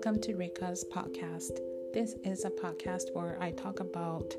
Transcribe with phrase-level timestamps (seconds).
[0.00, 1.60] Welcome to Rika's podcast.
[1.92, 4.34] This is a podcast where I talk about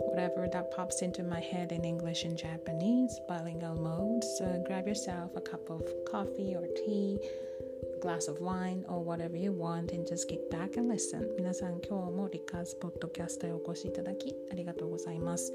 [0.00, 4.24] whatever that pops into my head in English and Japanese, bilingual mode.
[4.38, 7.18] So grab yourself a cup of coffee or tea,
[7.96, 11.28] a glass of wine, or whatever you want, and just get back and listen.
[11.36, 15.52] 皆さん、今日も Rika's podcast へお越しいただきありがとうございます。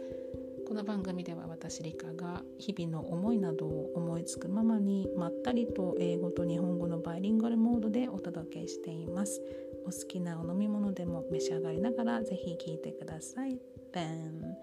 [0.67, 9.41] この番組では私リカが日々の思いなどを思いつくままにまったりと英語と日本語のバイリンガルモードでお届けしています。
[9.87, 13.61] お好きなお飲み物でも召し上がりながらぜひ聞いてください。
[13.93, 14.57] Then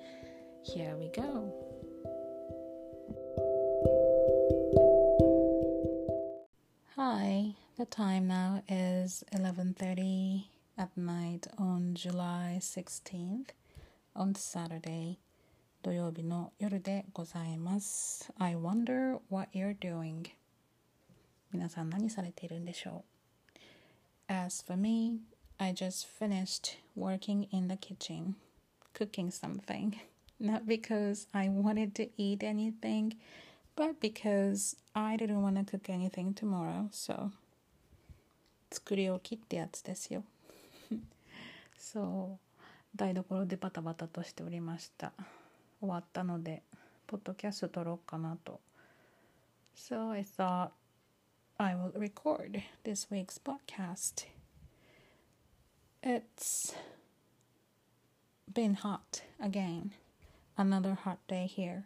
[0.75, 1.73] here we go
[6.97, 10.47] Hi, the time now is 11:30
[10.77, 13.53] at night on July 16th
[14.13, 15.22] on Saturday.
[15.82, 18.32] 土曜日の夜でございます。
[18.38, 20.30] I wonder what you're doing.
[21.52, 23.04] 皆さん何されているんでしょ
[24.28, 25.20] う As for me,
[25.56, 28.34] I just finished working in the kitchen,
[28.92, 29.94] cooking something.
[30.40, 33.16] Not because I wanted to eat anything,
[33.74, 37.30] but because I didn't want to cook anything tomorrow, so
[38.70, 40.22] 作り置きってやつですよ。
[41.78, 42.38] そ
[42.94, 45.12] う、台所でバタバタとしておりました。
[45.82, 46.62] 終わったので
[47.06, 48.60] ポッドキャスト撮ろうかなと
[49.74, 50.70] So I thought
[51.56, 54.26] I will record this week's podcast
[56.02, 56.74] It's
[58.52, 59.92] been hot again
[60.56, 61.84] another hot day here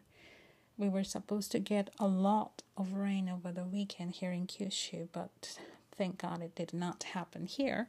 [0.77, 5.09] we were supposed to get a lot of rain over the weekend here in Kyushu,
[5.13, 5.59] but
[5.97, 7.89] thank God it did not happen here.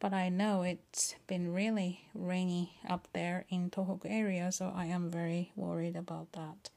[0.00, 5.10] but I know it's been really rainy up there in Tohoku area, so I am
[5.10, 6.70] very worried about that.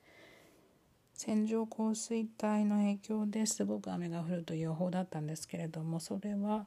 [1.20, 6.66] 線状降水帯の影響ですごく雨が降るという予報だったんですけれどもそれは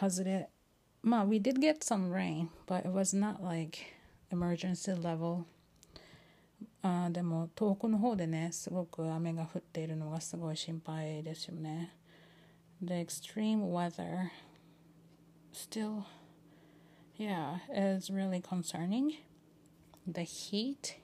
[0.00, 0.48] 外れ
[1.02, 3.78] まあ we did get some rain but it was not like
[4.32, 5.42] emergency level
[6.80, 11.92] あでも遠くの方でねすごく雨が降っているのがすごい心配ですよね
[12.82, 14.30] The extreme weather
[15.52, 16.06] still,
[17.16, 19.16] yeah, is really concerning.
[20.06, 20.96] The heat,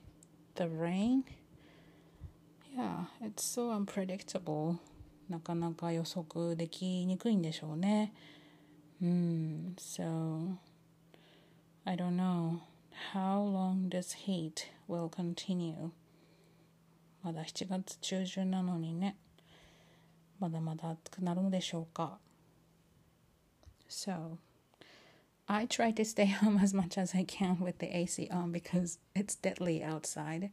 [0.55, 1.25] the rain,
[2.75, 4.77] yeah, it's so unpredictable.
[5.29, 8.13] なかなか予測できにくいんでしょうね。
[9.01, 10.55] うん、so
[11.85, 12.59] I don't know
[13.13, 15.91] how long this heat will continue.
[17.23, 19.17] まだ7月中旬なのにね、
[20.39, 22.19] まだまだ暑くなるのでしょうか。
[23.88, 24.38] So
[25.48, 28.98] I try to stay home as much as I can with the AC on because
[29.14, 30.50] it's deadly outside.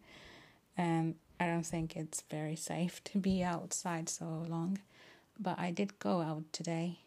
[0.77, 4.79] And I don't think it's very safe to be outside so long.
[5.39, 6.99] But I did go out today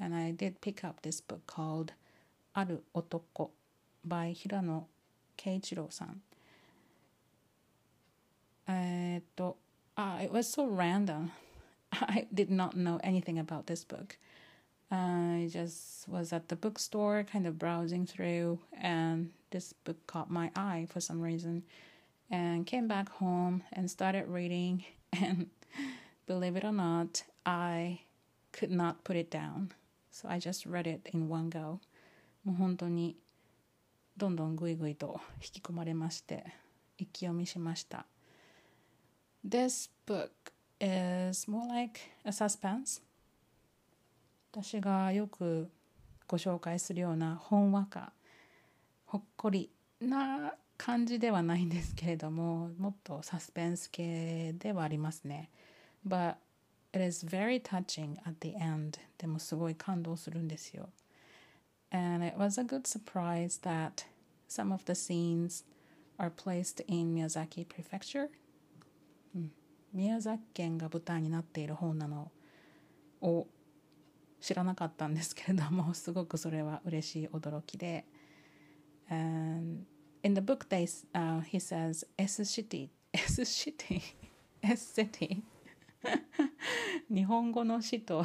[0.00, 1.92] and I did pick up this book called
[2.56, 3.50] Aru Otoko
[4.04, 4.86] by Hirano
[5.38, 6.20] Keiichiro-san.
[8.66, 9.20] Uh,
[10.20, 11.32] it was so random.
[11.92, 14.16] I did not know anything about this book.
[14.91, 20.51] I just was at the bookstore, kind of browsing through, and this book caught my
[20.55, 21.63] eye for some reason.
[22.31, 24.85] And came back home and started reading.
[25.11, 25.47] And
[26.27, 28.01] believe it or not, I
[28.51, 29.71] could not put it down.
[30.11, 31.79] So I just read it in one go.
[32.45, 33.17] もう本当に
[34.17, 36.45] どんどんぐいぐいと引き込まれまして
[36.97, 38.05] 一気読みしました。
[39.47, 40.29] This book
[40.79, 43.01] is more like a suspense.
[44.56, 45.68] 私がよく
[46.28, 48.12] ご紹介するようなほんわか
[49.04, 49.68] ほっこり
[50.00, 55.50] な感じではないんですけれどももっとサスペンス系ではありますね。
[56.06, 56.36] But
[56.92, 60.88] it is very touching at the end でもすごい感動するんですよ。
[61.90, 64.06] And it was a good surprise that
[64.48, 65.64] some of the scenes
[66.16, 68.28] are placed in Miyazaki Prefecture、
[69.34, 69.50] うん、
[69.92, 72.30] 宮崎県が舞台になっている本なの
[73.20, 73.48] を
[74.44, 78.04] 知らなかったんですけれども すごくそれは嬉しい驚きで。
[79.08, 79.86] And
[80.22, 84.02] in the book they、uh, he says S city S city
[84.60, 85.42] S city
[87.08, 88.22] 日本語の詩と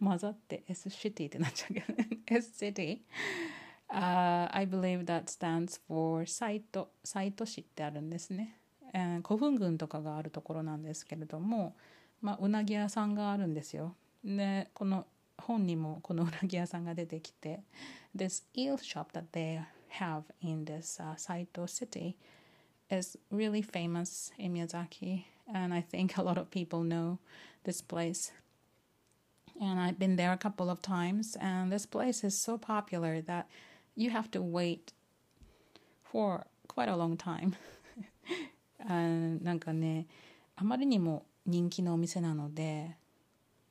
[0.00, 1.94] 混ざって S city ってなっちゃうけど
[2.26, 3.02] S city
[3.90, 8.58] Uh, I believe that stands for サイトサイト市ってあるんですね、
[8.92, 11.76] えー、古墳群とかがあるところなんですけれども、
[12.20, 13.94] まあ、うなぎ屋さんがあるんですよ。
[14.23, 15.05] でこの
[15.37, 17.63] 本にもこのうなぎ屋さんが出てきて
[18.15, 19.61] This eel shop that they
[19.99, 22.15] have in this、uh, Saito city
[22.89, 25.23] is really famous in Miyazaki
[25.53, 27.19] and I think a lot of people know
[27.63, 28.31] this place
[29.61, 33.49] And I've been there a couple of times, and this place is so popular that
[33.93, 34.93] you have to wait
[36.01, 37.55] for quite a long time.
[38.79, 38.93] あ
[39.43, 40.07] なんかね、
[40.55, 42.95] あまりにも人気のお店なので、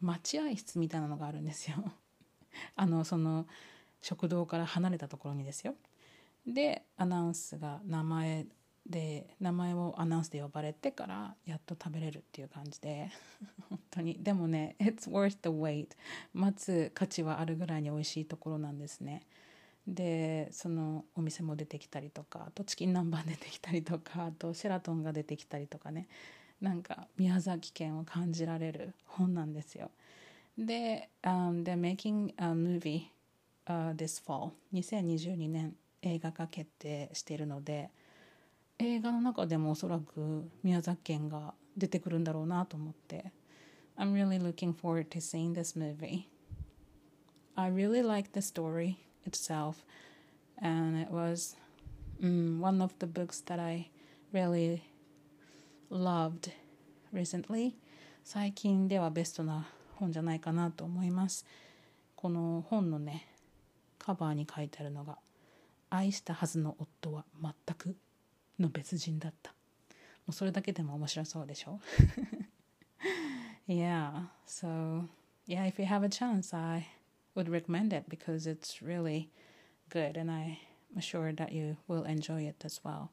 [0.04, 1.78] 待合室みたいなのがあるんですよ。
[2.76, 3.48] あの、その、
[4.02, 5.76] 食堂から離れたところにですよ。
[6.46, 8.46] で、アナウンスが名前
[8.86, 13.10] で名前をアナウンスで呼ばれてからやっと食べれるっていう感じで。
[13.70, 14.22] 本当に。
[14.22, 15.90] でもね It's worth the wait
[16.34, 19.26] 待つ価値はあるぐらいに美味しいところなんですね。
[19.88, 26.08] でそのお店も出てきたりとかあとチキン南蛮出てきたりとかあとシェラトンが出てきたりとかね。
[26.64, 29.92] なんか宮崎県を感じられる本なんですよ
[30.58, 33.08] で、um, They're making a movie、
[33.68, 37.90] uh, this fall 2022年映画化決定しているので
[38.80, 43.34] 映画の中でもおそらく宮崎県が出てくるんだろうなと思って
[43.98, 46.30] I'm really looking forward to seeing this movie
[47.56, 48.96] I really like the story
[49.26, 49.84] itself
[50.62, 51.58] and it was
[52.24, 53.90] um, one of the books that I
[54.32, 54.93] really
[55.94, 56.52] loved
[57.14, 57.74] recently
[58.24, 61.46] 最近ではベストな本じゃないかなと思います
[62.16, 63.28] この本のね
[64.00, 65.18] カバーに書いてあるのが
[65.90, 67.96] 愛したはずの夫は全く
[68.60, 69.52] の別人だった
[70.26, 71.80] もうそれだけでも面白そうでしょ
[73.68, 75.08] Yeah so
[75.48, 76.88] yeah if you have a chance I
[77.36, 79.30] would recommend it because it's really
[79.90, 80.58] good and I'm
[81.00, 83.10] sure that you will enjoy it as well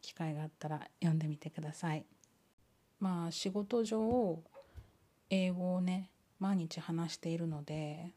[0.00, 2.04] 機会があったら読んでみてください
[3.00, 4.42] まあ仕事上
[5.30, 8.14] 英語をね毎日話しているので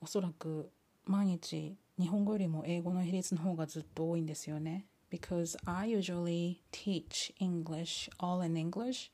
[0.00, 0.70] おそらく
[1.04, 9.10] 毎日日本語よりも英語の比率の方がずっと多いんですよね because I usually teach English all in English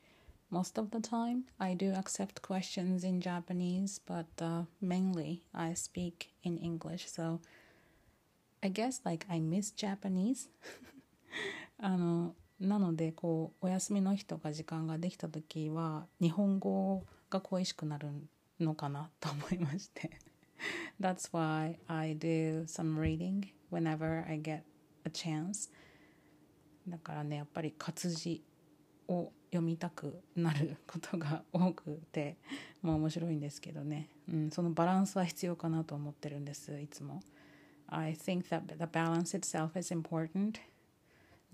[0.50, 1.44] most of the time.
[1.58, 7.10] I do accept questions in Japanese, but uh, mainly I speak in English.
[7.10, 7.40] So
[8.62, 10.48] I guess like I miss Japanese.
[11.78, 18.08] あのなのでこうお休みの日とか時間ができた時は日本語が恋しくなる
[18.60, 20.10] のかなと思いまして。
[21.00, 24.62] That's why I do some reading whenever I get
[25.04, 25.70] a chance.
[26.88, 28.42] だからねやっぱり活字
[29.08, 32.36] を読みたくなることが多くて
[32.82, 37.20] もう面白いんですけどね、うん、そのバランスは必要かなと思ってるんですいつも。
[37.88, 40.54] I think that the balance itself is important.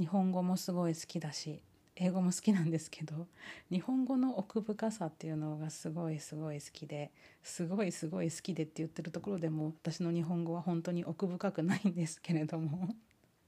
[0.03, 1.63] 日本語もすごい好きだし
[1.95, 3.29] 英語も好きなんですけど
[3.71, 7.13] 日本語の奥深さっていうのがすごいすごい好きで
[7.45, 12.89] すごいすごい好きでって言ってるところでも私の日本語は本当に奥深くないんですけれども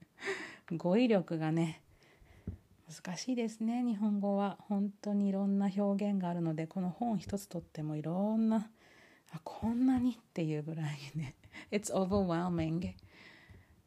[0.71, 1.81] 語彙力がね
[2.87, 4.57] 難しいですね日本語は。
[4.69, 8.69] 本当にいろんな表現があるのでこの本一つとってもいろんな
[9.33, 11.35] あこんなにっていうぐらいね。
[11.69, 12.93] It's overwhelming.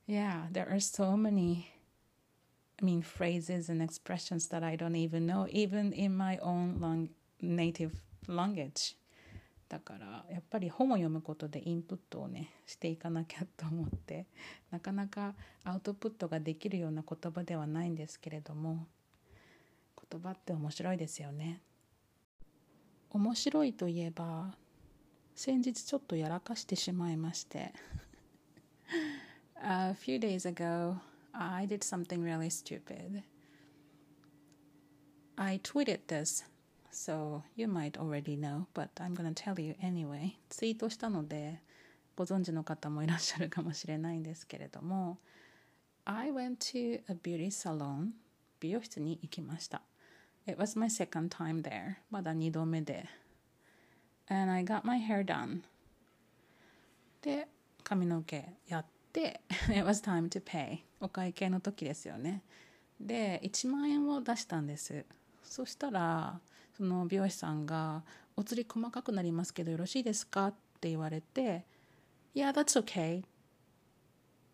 [0.06, 1.77] Yeah there are so many
[2.80, 7.08] I mean phrases and expressions that I don't even know even in my own long,
[7.40, 7.92] native
[8.26, 8.96] language.
[9.68, 14.26] だからやっぱり本を読むことでインプットをねしていかなきゃと思って
[14.70, 18.86] なかなかアウトプットができるような言葉ではないんですけれども
[20.10, 21.60] 言葉って面白いですよね。
[23.10, 24.54] 面白いといえば
[25.34, 27.72] 先日ちょっとやらかしてしまいまして。
[29.60, 30.96] A few days ago
[31.33, 33.23] I did something really stupid
[35.37, 36.43] I tweeted this
[36.93, 40.35] So you might already know, but I'm gonna tell you anyway.
[40.49, 41.59] ツイートしたので
[42.15, 45.17] ご存知の方もいらっしゃるかもしれないんですけれども
[46.05, 48.11] I went to a beauty salon
[48.59, 49.81] 美容室に行きました
[50.45, 53.07] It was my second time there まだ2度目で
[54.29, 55.61] And I got my hair done
[57.23, 57.47] で
[57.83, 58.96] 髪の毛やって
[59.70, 60.80] It was time to pay.
[61.00, 62.42] お会計の時ですよね。
[63.00, 65.04] で1万円を出したんです。
[65.42, 66.40] そしたら
[66.76, 68.04] その美容師さんが
[68.36, 71.64] 「お釣り細かくなりますけどよろしいですか?」って言われて
[72.34, 73.24] 「Yeah, that's okay」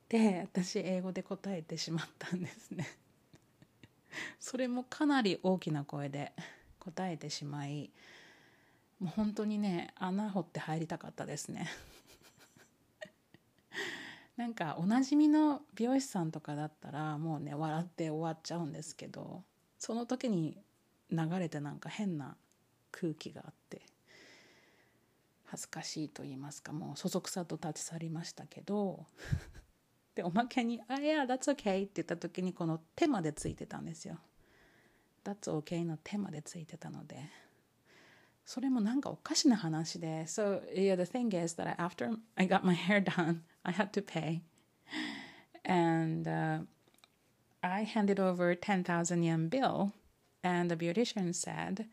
[0.09, 2.87] で私英語で答えてしまったんですね。
[4.39, 6.33] それもかなり大きな声で
[6.79, 7.91] 答えてしまい
[9.01, 11.69] もう本当にね穴掘って入りたかったですね。
[14.37, 19.43] なんかおなじみの美容師さんとかだったらもうね笑って終わっちゃうんですけど
[19.79, 20.59] その時に
[21.11, 22.37] 流れてなんか変な
[22.91, 23.83] 空気があって
[25.47, 29.07] 恥ずかしいと言いますかもうそそくさと立ち去りましたけど
[30.17, 34.19] でおまけに「あいや that's okay」って言った時にこの手までついてたんですよ。
[35.25, 37.17] That's okay の手までついてたので
[38.45, 40.25] それもなんかおかしな話で。
[40.25, 44.42] So, yeah, the thing is that after I got my hair done, I had to pay.
[45.66, 46.60] And uh,
[47.62, 49.94] I handed over 10,000 yen bill,
[50.44, 51.88] and the beautician said,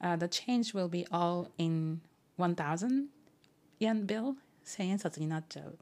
[0.00, 2.00] uh, the change will be all in
[2.36, 3.08] 1,000
[3.78, 4.36] yen bill.
[4.64, 5.78] 1000円札になっちゃう。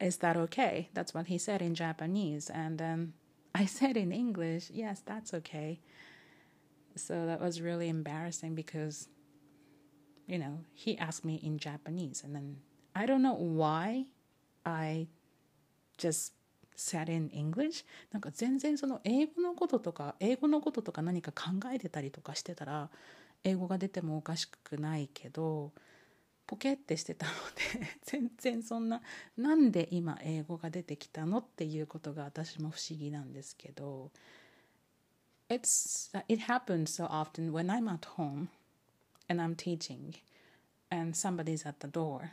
[0.00, 0.90] Is that okay?
[0.94, 2.50] That's what he said in Japanese.
[2.50, 3.14] And then
[3.54, 5.80] I said in English, yes, that's okay.
[6.94, 9.08] So that was really embarrassing because,
[10.26, 12.22] you know, he asked me in Japanese.
[12.22, 12.58] And then
[12.94, 14.06] I don't know why
[14.63, 15.07] I
[15.97, 16.33] just
[16.75, 17.85] said in English?
[18.11, 22.89] なんか全然その英語のこととか英語のこととか何か考えてたりとかしてたら
[23.43, 25.71] 英語が出てもおかしくないけど
[26.45, 27.31] ポケってしてたの
[27.81, 29.01] で 全然そんな
[29.37, 34.11] なんで今英語が出てきたのっていうことが私も不思議なんですけど
[35.49, 38.47] It's, it happens so often when I'm at home
[39.29, 40.15] and I'm teaching
[40.89, 42.31] and somebody's at the door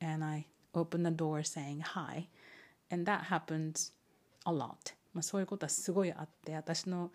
[0.00, 2.28] and I open the door saying hi.
[2.90, 3.92] And that happens
[4.46, 4.94] a lot.
[5.14, 7.10] まあそういうことはすごいあって私の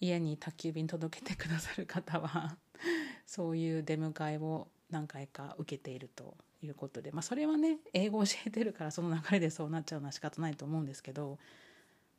[0.00, 2.56] 家に宅急便届けてくださる方は
[3.26, 11.38] そういう出迎えを何回か受けているということで、まあ、それはね英語を教えてるからその流れでそうなっちゃうのは仕方ないと思うんですけど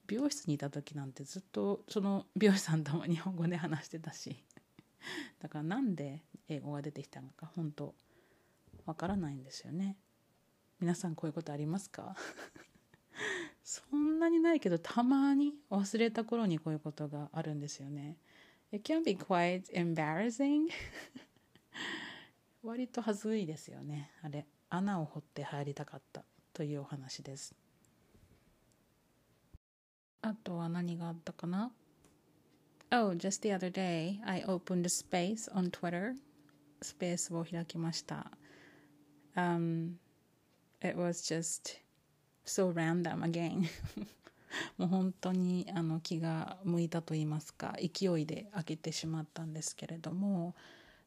[0.07, 4.43] 美容室にいた時なんてずっとその美容師さんとも日本語で話してたし
[5.39, 7.95] だからなんで英語が出てきたのか本当
[8.85, 9.97] わからないんですよね。
[10.79, 12.15] 皆さんこういうことありますか？
[13.63, 18.17] そんなにないけどたまに忘れた頃にこういうことがあるんですよね。
[18.71, 20.69] It can be quite embarrassing.
[22.63, 24.11] 割と恥ずいですよね。
[24.21, 27.55] あれ穴を掘って入りたかったというお話です。
[30.21, 31.71] あとは何があったかな
[32.89, 36.15] ？Oh, just the other day, I opened a space on Twitter.
[36.81, 38.31] スペースを開きました。
[39.35, 39.97] Um,
[40.85, 41.79] it was just
[42.45, 43.67] so random again.
[44.77, 50.55] もう本当にあの気が向いたと言いますか勢いで開けてしまったんですけれども、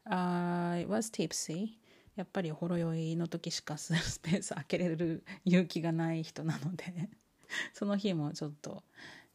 [0.04, 1.78] uh, it was tipsy
[2.18, 7.08] やっぱりほろ酔いの時しかスペース開けれる勇気がない人なので
[7.72, 8.82] その日もちょっと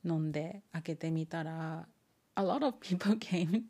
[0.03, 1.87] 飲んで開けてみたら
[2.35, 3.63] a lot of people came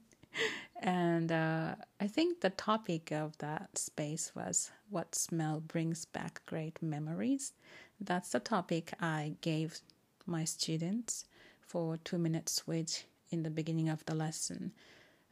[0.82, 6.82] and uh, I think the topic of that space was what smell brings back great
[6.82, 7.52] memories.
[8.00, 9.80] That's the topic I gave
[10.26, 11.24] my students
[11.60, 14.72] for two minute switch in the beginning of the lesson.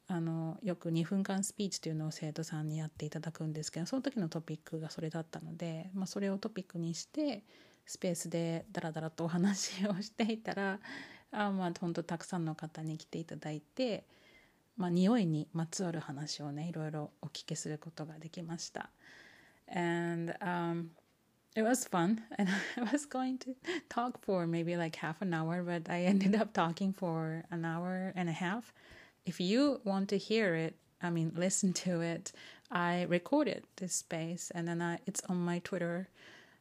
[0.09, 7.43] あのよく2分間スピーチというのを生徒さんにやっていただくんですけどその時のトピックがそれだったので、まあ、それをトピックにして
[7.87, 10.78] スペースでダラダラとお話をしていたら
[11.33, 14.05] あまあ本当たくさんの方に来ていただいて、
[14.76, 18.90] まあ、匂いにまつわる話をねいろいろお聞きすることができました。
[19.69, 20.90] And、um,
[21.57, 23.57] it was fun and I was going to
[23.88, 28.12] talk for maybe like half an hour, but I ended up talking for an hour
[28.14, 28.73] and a half.
[29.25, 32.33] If you want to hear it, I mean, listen to it,
[32.71, 36.09] I recorded this space and then I, it's on my Twitter,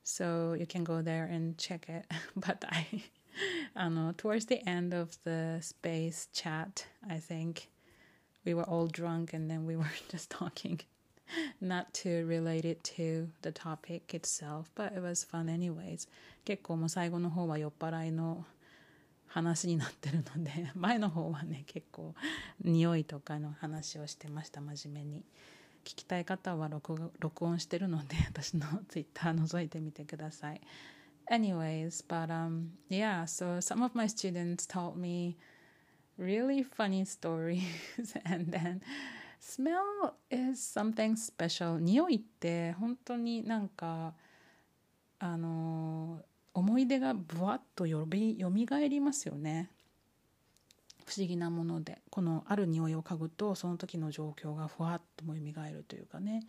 [0.03, 2.05] so you can go there and check it.
[2.35, 3.03] But I,
[3.75, 7.69] I know, towards the end of the space chat, I think
[8.45, 10.79] we were all drunk and then we were just talking
[11.59, 16.07] not to relate it to the topic itself, but it was fun anyways.
[16.45, 18.45] 結構もう最後の方は酔っ払いの
[19.27, 22.13] 話になってるので、前の方はね、結構
[22.63, 25.23] 匂いとかの話をしてました、真面目に。
[25.83, 30.61] 聞きたい方は録録音してるので、私のツイッター覗いてみてください。
[31.29, 35.35] Anyways, but um, yeah, so some of my students told me
[36.20, 38.80] really funny stories and then
[39.40, 44.14] smell is something special 匂いって本当になんか
[45.18, 46.20] あの
[46.52, 49.70] 思い出がぶわっとよびよみがえりますよね
[51.06, 56.42] 不思議なものでこのある匂いを嗅ぐとその時の状況がふわっともよみがえるというかね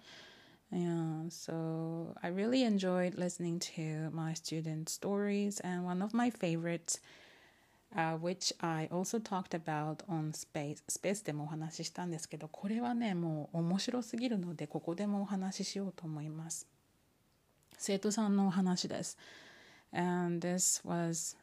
[0.74, 7.02] Yeah, so I really enjoyed listening to my students' stories, and one of my favorites
[7.96, 10.82] uh, which I also talked about on Space.
[10.88, 16.68] Space でもお話ししたんですけど、これはね、もう面白すぎるので、ここでもお話ししようと思います。
[17.78, 19.18] 生徒さんのお話です。
[19.92, 21.36] And this was,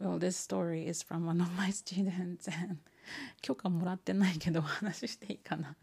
[0.00, 2.48] well, this story is from one of my students.
[2.48, 2.78] And
[3.42, 5.76] 許可もらってないけど、お話ししていいかな。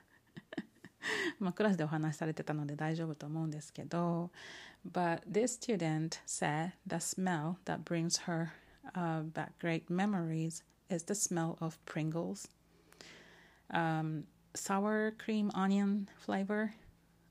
[1.39, 4.31] まあ、クラスでお話しされてたので大丈夫と思うんですけど、
[4.89, 8.49] But this student said the smell that brings her
[8.94, 12.48] uh, back great memories is the smell of Pringles.
[13.70, 16.70] Um, sour cream onion flavor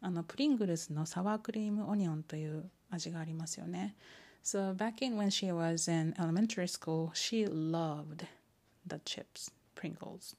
[0.01, 3.95] あのプリングルスのサワークリームオニオンという味がありますよね
[4.43, 8.27] So back in when she was in elementary school she loved
[8.85, 10.35] the chips Pringles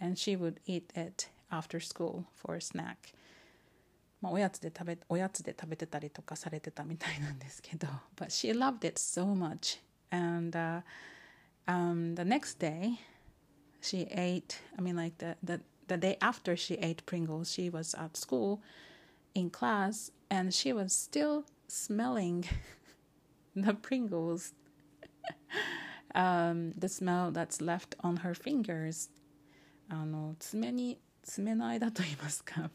[0.00, 2.96] and she would eat it after school for a snack
[4.22, 7.86] まあ、おやつで食べおやつで食べてたりとかされてたみたいなんですけど
[8.16, 9.78] but she loved it so much
[10.10, 10.80] and、uh,
[11.66, 12.98] um, the next day
[13.80, 17.94] she ate i mean like the, the the day after she ate pringles she was
[17.94, 18.62] at school
[19.34, 22.44] in class and she was still smelling
[23.56, 24.52] the pringles
[26.14, 29.10] um, the smell that's left on her fingers
[29.90, 32.70] あの爪に爪の間といいますか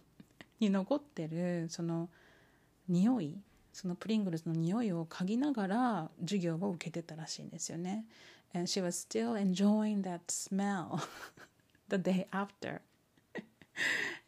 [0.60, 2.10] に残ってるその
[2.88, 3.36] 匂い
[3.75, 8.07] そのプリングルズの匂いを嗅ぎながら授業を受けてたらしいんですよね。
[8.55, 11.01] And she was still enjoying that smell
[11.89, 12.81] the day after.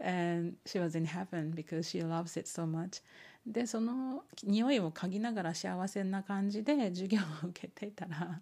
[0.01, 3.03] and she was in heaven because she loves it so much.
[3.47, 8.41] で、その匂いを嗅ぎながら幸せな感じで授業を受けていたら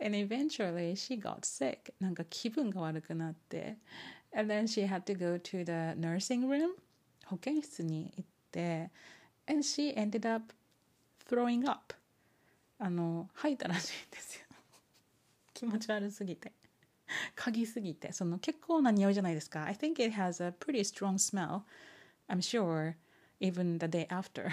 [0.00, 1.92] and eventually she got sick.
[2.00, 3.76] なんか気分が悪くなって
[4.34, 6.70] and then she had to go to the nursing room
[7.26, 8.90] 保健室に行って
[9.48, 10.52] and she ended up
[11.28, 11.94] throwing up
[12.78, 14.46] あの吐いたらしいんですよ
[15.52, 16.52] 気持ち悪すぎて
[17.34, 21.62] 嗅ぎすぎてその結構な匂いじゃないですか I think it has a pretty strong smell
[22.28, 22.94] I'm sure
[23.40, 24.50] even the day after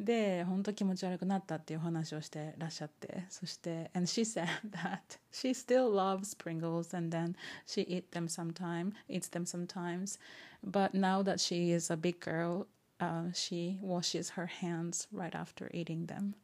[0.00, 7.34] で本当気持ち悪くなったっていう話をしてらっしゃってそして and she said that she still loves Pringles and then
[7.66, 10.18] she eat them sometime eats them sometimes
[10.64, 12.66] but now that she is a big girl
[13.00, 16.34] uh, she washes her hands right after eating them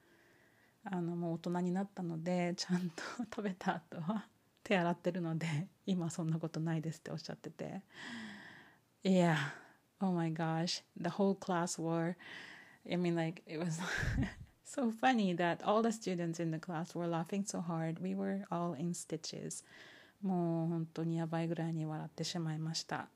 [0.85, 4.27] あのもう大人になったのでちゃんと食べた後は
[4.65, 5.47] 手洗ってるので
[5.87, 7.83] 今そんなことないですっておっしゃってて
[9.05, 9.37] Yeah
[10.01, 12.17] oh my gosh the whole class were
[12.90, 13.80] I mean, like, it was
[14.64, 18.00] so funny that all the students in the class were laughing so hard.
[18.00, 19.64] We were all in stitches.
[20.22, 23.10] もう本当にやばいぐらいに笑ってしまいました。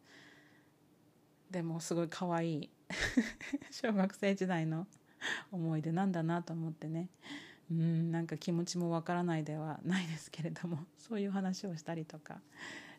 [1.50, 2.70] でもすごい可愛い
[3.72, 4.88] 小学生時代の
[5.52, 7.10] 思い出なんだなと思ってね。
[7.72, 12.42] うんなんか気持ちもわからないではないですけれどもそういう話をしたりとか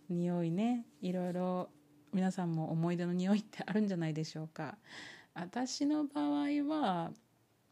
[0.08, 1.68] 匂いねいろいろ
[2.14, 4.78] 皆さんも思い出の匂いってあるんじゃないでしょうか
[5.33, 7.11] 私の場合は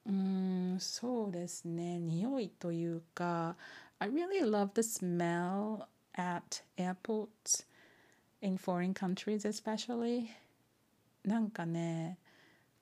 [0.05, 3.55] うんそうですね匂いというか
[3.99, 7.65] I really love the smell at airports
[8.41, 10.27] in foreign countries especially
[11.23, 12.19] なんかね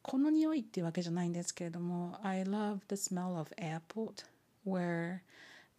[0.02, 4.26] この匂いっていうわけじゃないんですけれども I love the smell of airport
[4.66, 5.22] where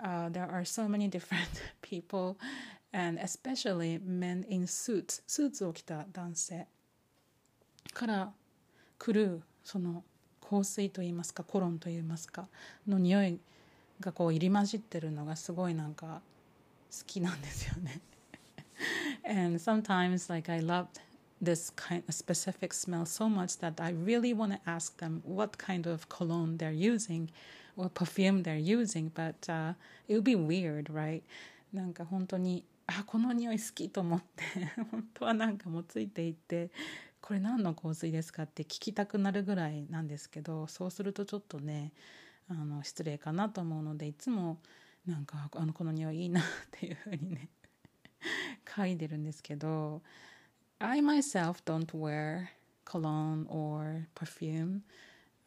[0.01, 2.37] uh, there are so many different people
[2.93, 6.67] and especially men in suits スーツを着た男性
[7.93, 8.33] から
[9.00, 10.04] 来るその
[10.48, 12.48] 香水といいますかコロンといいますか
[12.88, 13.40] の匂い
[14.00, 16.22] がこう入り混じってるのがすごいなんか
[16.92, 18.02] 好きなんですよね。
[19.26, 21.00] and sometimes like I loved
[21.42, 25.58] this kind of specific smell so much that I really want to ask them what
[25.58, 27.30] kind of cologne they're using
[27.78, 29.74] or perfume they're using, but uh,
[30.08, 31.24] it would be weird, right?
[31.72, 34.44] なんか本当にあこの匂い好きと思って
[34.92, 36.72] 本当はなんかもうついていって
[37.22, 41.94] これ何の香水ですかって聞きたくなるぐらいなんですけどそうするとちょっとね
[42.50, 44.60] あの失礼かなと思うのでいつも
[45.06, 47.50] なんかあのこの匂いいいなっていうふうにね
[48.66, 50.02] 嗅いでるんですけど
[50.80, 52.48] I myself don't wear
[52.86, 54.82] cologne or perfume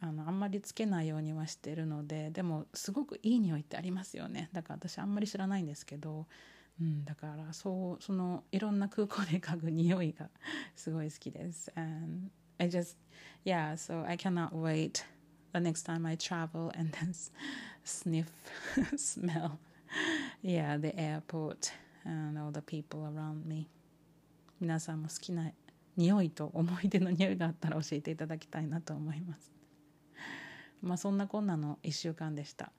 [0.00, 4.50] あのあんまりつけないようにはしてるのででもすごくいい匂いってありますよね。
[4.52, 6.26] だから私あんまり知らないんですけど
[6.80, 10.28] うん、だからそうそのいろんな空港で嗅ぐ匂いが
[10.74, 11.72] すごい好きです。
[11.76, 12.96] And I just,
[13.44, 15.04] yeah, so I cannot wait
[15.52, 17.12] the next time I travel and then
[17.84, 18.26] sniff,
[18.96, 19.58] smell,
[20.42, 21.72] yeah, the airport
[22.04, 23.68] and all the people around me.
[24.60, 25.50] 皆さんも好きな
[25.96, 29.52] 匂いと思い出の匂いがあったら教えていただきたいなと思います。
[30.80, 32.72] まあそんなこんなの1週間でした。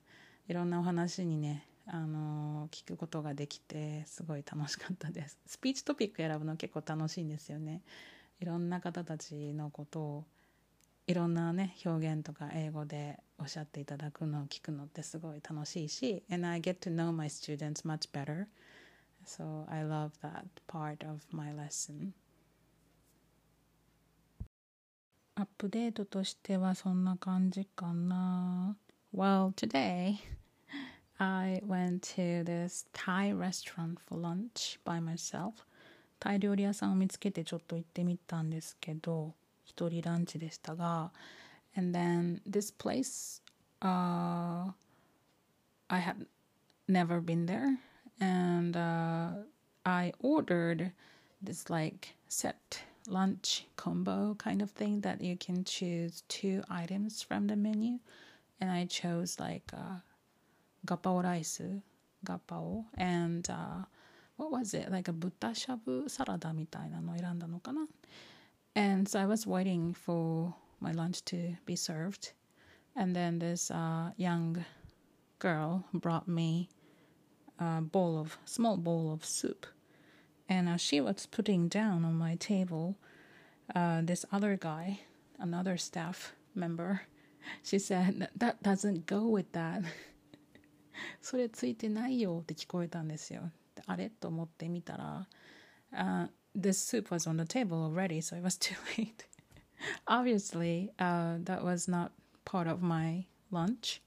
[0.47, 5.37] いろんなお話にねあの聞くことができてすごい楽しかったです。
[5.45, 7.81] スピーチトピック選ぶの結構楽しいんですよね。
[8.39, 10.25] いろんな方たちのことを
[11.07, 18.47] いろんなね表現とか英語でおっしゃっていただくのを聞くのってすごい楽しいし and I get to know my students much better.
[19.25, 22.13] So I love that part of my lesson.
[25.35, 28.77] アップデートとしてはそんな感じかな。
[29.13, 30.17] Well today
[31.20, 35.64] I went to this Thai restaurant for lunch by myself.
[36.20, 41.12] タイ料理屋さんを見つけてちょっと行ってみたんですけど、一人ランチでしたが、
[41.76, 43.40] and then this place,
[43.82, 44.72] uh,
[45.88, 46.26] I had
[46.88, 47.78] never been there,
[48.20, 49.44] and uh,
[49.84, 50.90] I ordered
[51.40, 57.46] this like set lunch combo kind of thing that you can choose two items from
[57.46, 57.98] the menu,
[58.60, 60.00] and I chose like uh,
[60.86, 61.82] gapao rice,
[62.24, 63.84] gapao, and uh,
[64.36, 67.86] what was it like a buta shabu salada みたいなの選んだのかな
[68.74, 72.32] and so I was waiting for my lunch to be served
[72.94, 74.64] and then this uh, young
[75.40, 76.68] girl brought me
[77.58, 79.66] a bowl of small bowl of soup
[80.48, 82.96] and as she was putting down on my table
[83.74, 85.00] uh, this other guy
[85.40, 87.02] another staff member
[87.64, 89.82] she said that doesn't go with that
[91.20, 93.50] それついてないよって聞こえたんですよ
[93.86, 95.26] あれと思ってみたら、
[95.92, 99.26] uh, this soup was on the table already, so it was too late.
[100.06, 102.10] Obviously, uh, that was not
[102.44, 104.02] part of my lunch,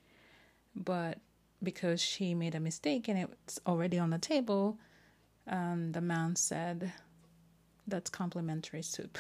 [0.76, 1.20] but
[1.64, 4.78] because she made a mistake and it's already on the table,
[5.48, 6.92] um, the man said,
[7.88, 9.18] That's complimentary soup.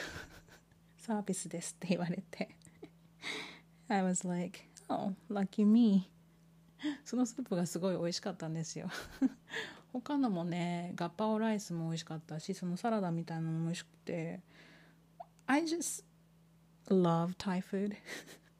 [0.98, 2.56] サービスですって言われて
[3.90, 6.12] I was like, oh, lucky me.
[7.05, 8.89] そのスープがすごい美味しかったんですよ
[9.93, 14.41] 他のもねガッパオライスも美味しかったしそのサラダみたいなのも美味しくて
[15.47, 16.05] I just
[16.89, 17.97] love Thai food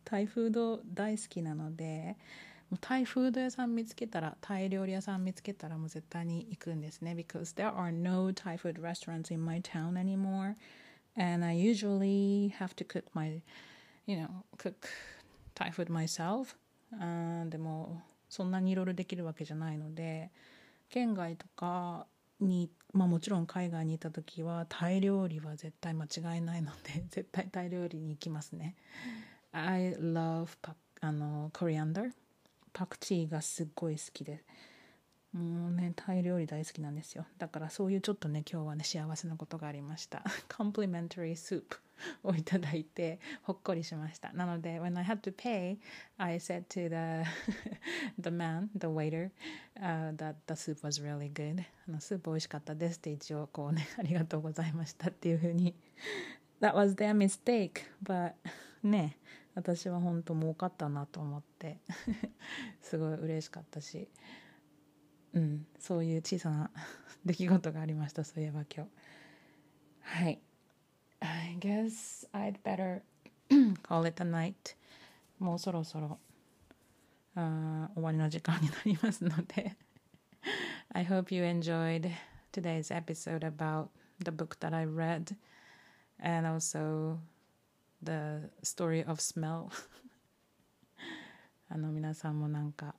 [0.05, 2.17] タイフード大好きなので
[2.71, 10.55] もうタイフード屋さん見つけたらタイ料理屋さん見つけたらもう絶対に行くんですね because there are no Thai food restaurants in my town anymore
[11.17, 13.43] and I usually have to cook my
[14.07, 14.87] you know cook
[15.55, 16.57] Thai food myself
[17.51, 20.31] でもそんなにいろいろできるわけじゃないので
[20.89, 22.07] 県外とか
[22.41, 28.77] にまあもちろん海外にいた時はタイ料理は絶対間違いないので 絶対タイ料理に行きますね。
[29.53, 32.13] I love パあのコリアンダー
[32.73, 34.45] パクチーがすっごい好きで
[35.33, 37.27] もうねタイ料理大好きなんですよ。
[37.39, 40.23] だからそういうちょっとね今日はね幸せなことがありました。
[40.49, 41.77] complimentary soup
[42.23, 44.33] をいただいてほっこりしました。
[44.33, 45.79] なので when I had to pay
[46.17, 47.29] I said to the
[48.19, 49.31] the man the waiter、
[49.81, 51.65] uh, that the soup was really good.
[51.89, 55.75] あのスープ美味しかったですって一応こうね ありがとうございましたっていうふうに。
[56.61, 58.33] That was their mistake but
[58.83, 59.19] ね
[59.55, 61.79] 私は本当儲かったなと思って。
[62.81, 64.09] すごい嬉しかったし。
[65.37, 66.71] うん、そういう小さな
[67.27, 68.91] 出来事がありましたそういえば今日
[70.01, 70.41] はい
[71.21, 73.03] I guess I'd better
[73.83, 74.55] call it a night
[75.39, 76.19] もうそろそろ
[77.35, 79.77] あ終わりの時間になりますので
[80.95, 82.11] I hope you enjoyed
[82.51, 83.89] today's episode about
[84.25, 85.37] the book that I read
[86.19, 87.19] and also
[88.03, 89.67] the story of smell
[91.69, 92.95] あの皆さんもなんか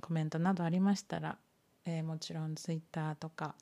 [0.00, 1.36] コメントなどありましたら
[1.85, 3.55] えー、もちろん Twitter とか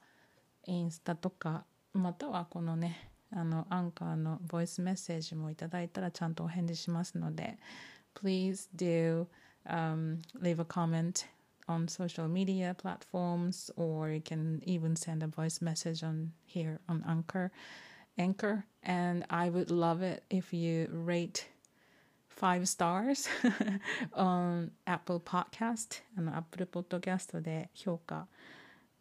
[0.65, 7.57] インスタとかまたはこのねあのアンカーのボイスメッセージもいただいたらちゃんとお返事しますので
[8.15, 11.25] Please do、um, leave a comment
[11.67, 17.03] on social media platforms or you can even send a voice message on here on
[17.07, 17.51] Anchor
[18.17, 21.47] Anchor and I would love it if you rate
[22.38, 23.28] five stars
[24.12, 28.26] on Apple Podcast あの Apple Podcast で評価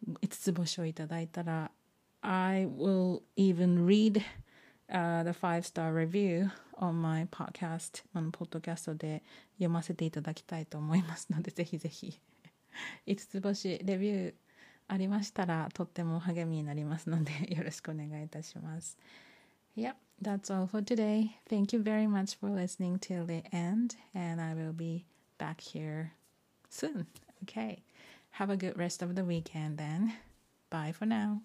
[0.03, 1.71] 5つ星をいただいたら
[2.21, 4.21] I will even read、
[4.89, 12.19] uh, the five star review on my podcast あのポッドキャストで読ませていただきたいと思いますので ぜひぜひ
[13.07, 14.33] 5つ星レビュー
[14.87, 18.97] ありましたらとっても励みになりますのでよろしくお願いいたします。
[19.77, 21.37] Yep, that's all for today.
[21.47, 25.05] Thank you very much for listening till the end, and I will be
[25.37, 26.13] back here
[26.69, 27.07] soon.
[27.43, 27.83] Okay,
[28.31, 30.13] have a good rest of the weekend then.
[30.69, 31.41] Bye for now.